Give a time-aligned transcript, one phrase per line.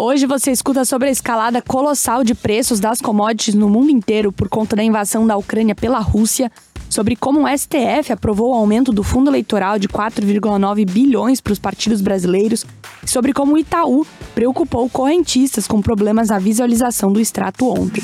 [0.00, 4.48] Hoje você escuta sobre a escalada colossal de preços das commodities no mundo inteiro por
[4.48, 6.52] conta da invasão da Ucrânia pela Rússia,
[6.88, 11.58] sobre como o STF aprovou o aumento do fundo eleitoral de 4,9 bilhões para os
[11.58, 12.64] partidos brasileiros
[13.02, 14.06] e sobre como o Itaú
[14.36, 18.02] preocupou correntistas com problemas na visualização do extrato ontem.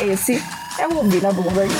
[0.00, 0.40] Esse
[0.78, 1.74] é o Ouvir na Bloomberg.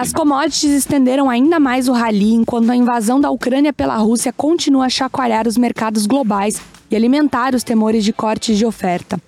[0.00, 4.86] As commodities estenderam ainda mais o rally enquanto a invasão da Ucrânia pela Rússia continua
[4.86, 6.58] a chacoalhar os mercados globais
[6.90, 9.20] e alimentar os temores de cortes de oferta.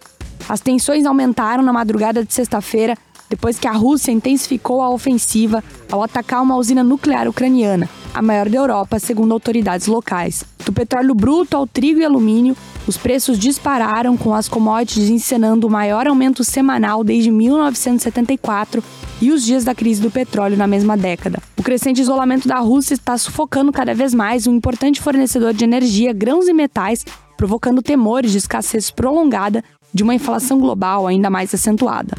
[0.49, 2.97] As tensões aumentaram na madrugada de sexta-feira
[3.29, 8.48] depois que a Rússia intensificou a ofensiva ao atacar uma usina nuclear ucraniana, a maior
[8.48, 10.45] da Europa, segundo autoridades locais.
[10.65, 15.71] Do petróleo bruto ao trigo e alumínio, os preços dispararam, com as commodities encenando o
[15.71, 18.83] maior aumento semanal desde 1974
[19.21, 21.38] e os dias da crise do petróleo na mesma década.
[21.57, 26.13] O crescente isolamento da Rússia está sufocando cada vez mais um importante fornecedor de energia,
[26.13, 27.05] grãos e metais,
[27.37, 29.63] provocando temores de escassez prolongada
[29.95, 32.16] de uma inflação global ainda mais acentuada.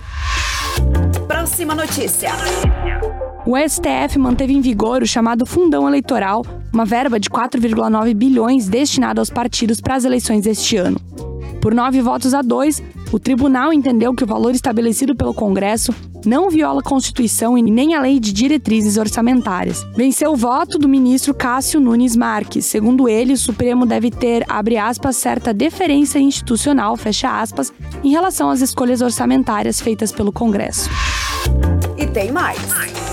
[1.28, 2.32] Próxima notícia.
[3.46, 9.20] O STF manteve em vigor o chamado Fundão Eleitoral, uma verba de 4,9 bilhões destinada
[9.20, 10.98] aos partidos para as eleições deste ano.
[11.62, 15.94] Por nove votos a dois, o tribunal entendeu que o valor estabelecido pelo Congresso
[16.26, 19.86] não viola a Constituição e nem a lei de diretrizes orçamentárias.
[19.94, 22.66] Venceu o voto do ministro Cássio Nunes Marques.
[22.66, 28.50] Segundo ele, o Supremo deve ter, abre aspas, certa deferência institucional, fecha aspas, em relação
[28.50, 30.90] às escolhas orçamentárias feitas pelo Congresso.
[32.14, 32.60] Tem mais.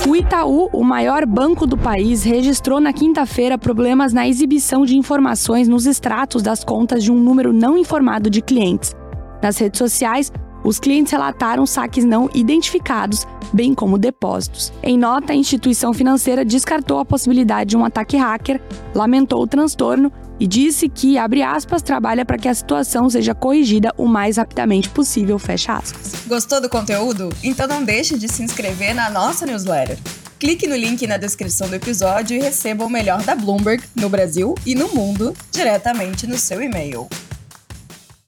[0.06, 5.66] O Itaú, o maior banco do país, registrou na quinta-feira problemas na exibição de informações
[5.66, 8.94] nos extratos das contas de um número não informado de clientes.
[9.42, 10.30] Nas redes sociais,
[10.62, 14.70] os clientes relataram saques não identificados, bem como depósitos.
[14.82, 18.60] Em nota, a instituição financeira descartou a possibilidade de um ataque hacker,
[18.94, 23.92] lamentou o transtorno e disse que, abre aspas, trabalha para que a situação seja corrigida
[23.98, 26.14] o mais rapidamente possível, fecha aspas.
[26.26, 27.28] Gostou do conteúdo?
[27.44, 29.98] Então não deixe de se inscrever na nossa newsletter.
[30.38, 34.54] Clique no link na descrição do episódio e receba o melhor da Bloomberg no Brasil
[34.64, 37.06] e no mundo diretamente no seu e-mail.